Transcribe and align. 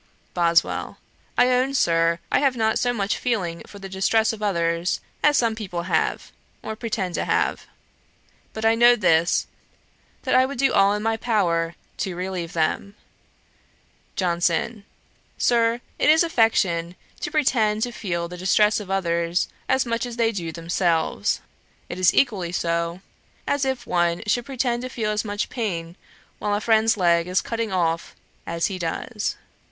BOSWELL. 0.33 0.97
'I 1.37 1.47
own, 1.51 1.73
Sir, 1.75 2.17
I 2.31 2.39
have 2.39 2.55
not 2.57 2.79
so 2.79 2.91
much 2.91 3.17
feeling 3.19 3.61
for 3.67 3.77
the 3.77 3.87
distress 3.87 4.33
of 4.33 4.41
others, 4.41 4.99
as 5.21 5.37
some 5.37 5.53
people 5.53 5.83
have, 5.83 6.31
or 6.63 6.75
pretend 6.75 7.13
to 7.13 7.25
have: 7.25 7.67
but 8.51 8.65
I 8.65 8.73
know 8.73 8.95
this, 8.95 9.45
that 10.23 10.33
I 10.33 10.43
would 10.47 10.57
do 10.57 10.73
all 10.73 10.95
in 10.95 11.03
my 11.03 11.17
power 11.17 11.75
to 11.97 12.15
relieve 12.15 12.53
them.' 12.53 12.95
JOHNSON. 14.15 14.85
'Sir, 15.37 15.81
it 15.99 16.09
is 16.09 16.23
affectation 16.23 16.95
to 17.19 17.29
pretend 17.29 17.83
to 17.83 17.91
feel 17.91 18.27
the 18.27 18.37
distress 18.37 18.79
of 18.79 18.89
others, 18.89 19.49
as 19.69 19.85
much 19.85 20.07
as 20.07 20.15
they 20.17 20.31
do 20.31 20.51
themselves. 20.51 21.41
It 21.89 21.99
is 21.99 22.11
equally 22.11 22.51
so, 22.51 23.01
as 23.45 23.65
if 23.65 23.85
one 23.85 24.23
should 24.25 24.47
pretend 24.47 24.81
to 24.81 24.89
feel 24.89 25.11
as 25.11 25.23
much 25.23 25.49
pain 25.51 25.95
while 26.39 26.55
a 26.55 26.59
friend's 26.59 26.97
leg 26.97 27.27
is 27.27 27.39
cutting 27.41 27.71
off, 27.71 28.15
as 28.47 28.65
he 28.65 28.79
does. 28.79 29.37